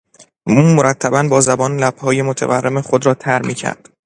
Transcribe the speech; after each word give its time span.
او 0.47 0.53
مرتبا 0.61 1.23
با 1.23 1.41
زبان 1.41 1.77
لبهای 1.79 2.21
متورم 2.21 2.81
خود 2.81 3.05
را 3.05 3.13
تر 3.13 3.41
میکرد. 3.41 3.89